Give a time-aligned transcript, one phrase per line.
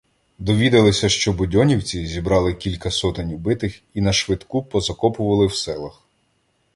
[0.39, 6.01] Довідалися, що будьонівці зібрали кілька сотень убитих і нашвидку позакопували в селах.